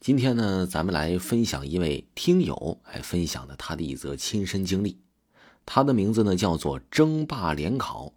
[0.00, 5.00] 今天呢，咱们来分享一位听友来分享的他的一则亲身经历。
[5.66, 8.12] 他的名字呢叫做争霸联考。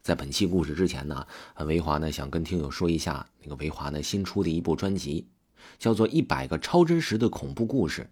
[0.00, 1.26] 在本期故事之前呢，
[1.66, 5.26] 维华呢想跟听友说一下，那个维华呢新出的一部专辑，
[5.76, 8.02] 叫做《一百个超真实的恐怖故事》。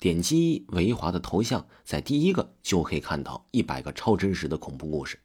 [0.00, 5.20] 点击维华的头像，在第一个就可以看到一百个超真实的恐怖故事。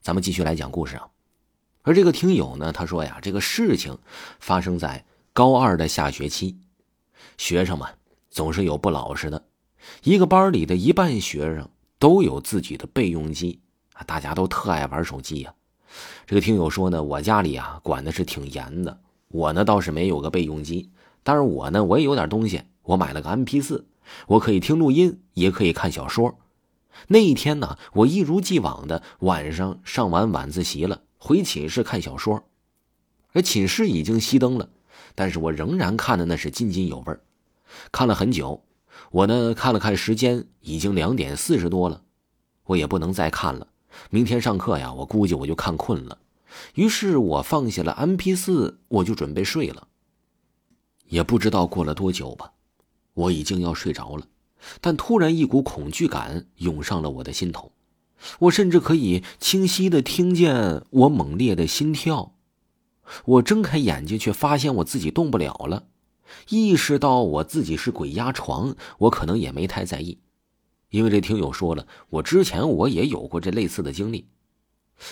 [0.00, 1.10] 咱们继续来讲故事啊。
[1.82, 3.98] 而这个听友呢，他说呀，这个事情
[4.40, 5.04] 发生在。
[5.34, 6.58] 高二的下学期，
[7.38, 7.88] 学生们
[8.30, 9.46] 总是有不老实的。
[10.02, 13.58] 一个班里的一半学生都有自己的备用机
[13.94, 15.54] 啊，大家都特爱玩手机呀。
[16.26, 20.90] 这个听友说呢，我家里啊管的是挺严的，我呢倒是没有个备用机，
[21.22, 23.86] 但是我呢我也有点东西，我买了个 M P 四，
[24.26, 26.38] 我可以听录音，也可以看小说。
[27.08, 32.44] 那一天呢，我一如既往的晚上上完晚自习了，回寝室看小说，
[33.32, 34.68] 而寝室已经熄灯了。
[35.14, 37.20] 但是我仍然看的那是津津有味儿
[37.90, 38.62] 看了很久。
[39.10, 42.02] 我呢看了看时间，已经两点四十多了，
[42.64, 43.66] 我也不能再看了。
[44.10, 46.18] 明天上课呀，我估计我就看困了。
[46.74, 49.88] 于是我放下了 M P 四，我就准备睡了。
[51.08, 52.52] 也不知道过了多久吧，
[53.14, 54.26] 我已经要睡着了，
[54.80, 57.72] 但突然一股恐惧感涌上了我的心头，
[58.38, 62.34] 我甚至可以清晰的听见我猛烈的心跳。
[63.24, 65.86] 我睁开眼睛，却发现我自己动不了了。
[66.48, 70.18] 意识到我自己是鬼压床，我可能也没太在意，
[70.90, 74.26] 因为这听友说了，我之前我也有过这类似的经历，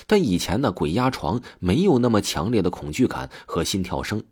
[0.06, 4.22] 但以前呢，鬼压床没有那么强烈的恐惧感和心跳声。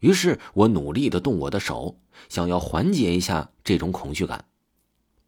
[0.00, 4.46] 于是我努力的动我的手，想要缓解一下这种恐惧感。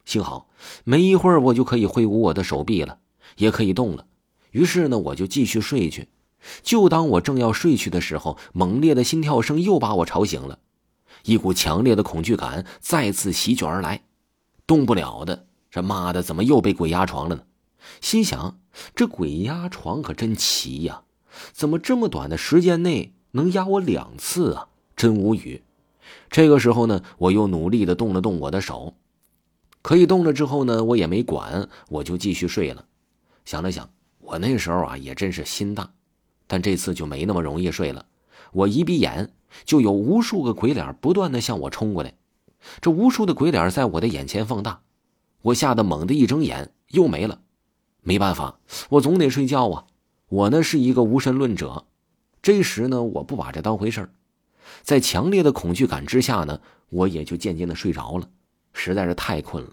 [0.04, 0.48] 幸好
[0.84, 2.98] 没一会儿，我就可以挥舞我的手臂了，
[3.36, 4.06] 也可以动了。
[4.52, 6.08] 于是呢，我就继续睡去。
[6.62, 10.58] 就当我正要睡去的时候，猛烈的心跳声又把我吵醒了，
[11.24, 14.04] 一股强烈的恐惧感再次席卷而来，
[14.66, 17.42] 动不了的，这妈的怎么又被鬼压床了呢？
[18.00, 18.58] 心想
[18.94, 21.02] 这鬼压床可真奇呀，
[21.52, 24.68] 怎么这么短的时间内能压我两次啊？
[24.96, 25.62] 真无语。
[26.30, 28.94] 这个时候呢，我又努力的动了动我的手，
[29.82, 32.86] 可以动了之后呢，我也没管，我就继续睡了。
[33.44, 33.90] 想了想，
[34.20, 35.92] 我那时候啊也真是心大。
[36.54, 38.06] 但这次就没那么容易睡了。
[38.52, 39.32] 我一闭眼，
[39.64, 42.14] 就有无数个鬼脸不断的向我冲过来。
[42.80, 44.82] 这无数的鬼脸在我的眼前放大，
[45.42, 47.40] 我吓得猛地一睁眼，又没了。
[48.02, 49.86] 没办法，我总得睡觉啊。
[50.28, 51.86] 我呢是一个无神论者。
[52.40, 54.08] 这时呢，我不把这当回事
[54.82, 58.30] 在强烈的恐惧感之下呢，我也就渐渐的睡着了。
[58.72, 59.70] 实在是太困了。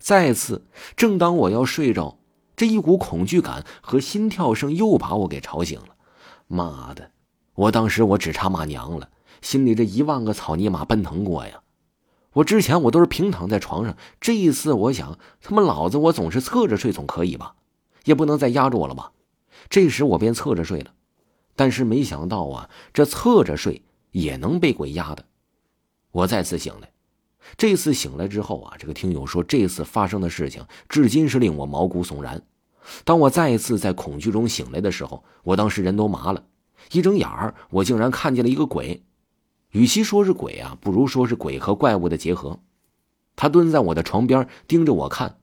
[0.00, 0.66] 再次，
[0.96, 2.18] 正当我要睡着。
[2.56, 5.96] 这一股恐惧感和心跳声又把我给吵醒了，
[6.46, 7.10] 妈的！
[7.54, 9.10] 我当时我只差骂娘了，
[9.42, 11.62] 心里这一万个草泥马奔腾过呀！
[12.34, 17.54] 我之前我都是平躺在床上，这一次我想，他妈老子我总是侧着睡总可以吧？
[18.04, 19.12] 也不能再压着我了吧？
[19.68, 20.92] 这时我便侧着睡了，
[21.56, 25.24] 但是没想到啊，这侧着睡也能被鬼压的。
[26.10, 26.93] 我再次醒来。
[27.56, 32.42] 这次醒来之后啊，这个听友说，这次发生的事情至今是令我毛骨悚然。
[33.04, 36.44] 当我再一次在恐惧中醒来的时候，我当时人都麻了，
[36.92, 39.04] 一睁眼儿，我竟然看见了一个鬼。
[39.70, 42.60] 与其说是鬼啊，不如说是鬼和怪物的结合。
[43.36, 45.38] 他蹲在我的床边，盯着我看。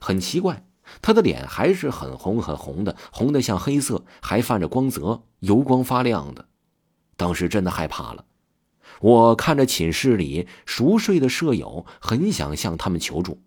[0.00, 0.66] 很奇怪，
[1.00, 6.46] 他的脸还是很红很红的，红的像黑色，还泛着光泽，油光发亮的。
[7.16, 8.24] 当时真的害怕了。
[9.00, 13.40] 我看着寝室里熟睡的舍友，很想向他们求助，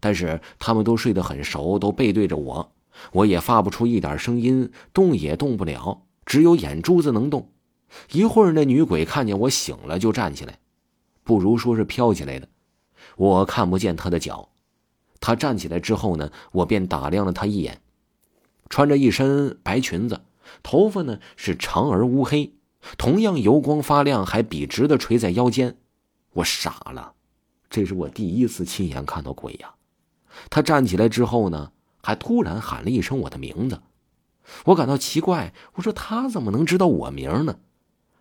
[0.00, 2.72] 但是他们都睡得很熟，都背对着我，
[3.12, 7.50] 我也发不出一点声音，动也动不了，只有眼珠子能动。
[8.12, 10.58] 一会儿，那女鬼看见我醒了，就站起来，
[11.22, 12.48] 不如说是飘起来的，
[13.16, 14.48] 我看不见她的脚。
[15.20, 17.80] 她站起来之后呢，我便打量了她一眼，
[18.68, 20.22] 穿着一身白裙子，
[20.62, 22.52] 头发呢是长而乌黑。
[22.96, 25.76] 同样油光发亮，还笔直的垂在腰间，
[26.34, 27.14] 我傻了，
[27.68, 29.74] 这是我第一次亲眼看到鬼呀！
[30.50, 31.72] 他站起来之后呢，
[32.02, 33.80] 还突然喊了一声我的名字，
[34.66, 37.58] 我感到奇怪，我说他怎么能知道我名呢？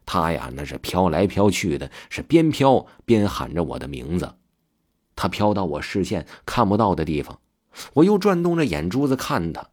[0.05, 4.35] 他呀，那是飘来飘去的，是边飘边喊着我的名字。
[5.15, 7.39] 他飘到我视线看不到的地方，
[7.93, 9.69] 我又转动着眼珠子看他，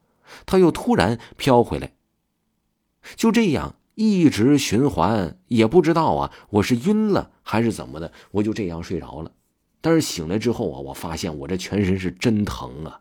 [0.46, 1.92] 他又突然飘回来，
[3.16, 3.76] 就这样。
[3.94, 9.32] 一直循环，也不知道啊，我是晕了还是怎么的，我就这样睡着了。
[9.80, 13.00] 但是醒来之后啊，我发现我这全身是真疼啊，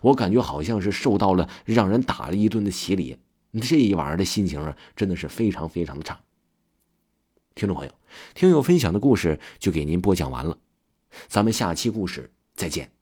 [0.00, 3.18] 我感觉好像是受到了让人打了一顿的洗礼。
[3.62, 6.18] 这一晚上的心情啊，真的是非常非常的差。
[7.54, 7.92] 听众朋友，
[8.34, 10.58] 听友分享的故事就给您播讲完了，
[11.28, 12.93] 咱们下期故事再见。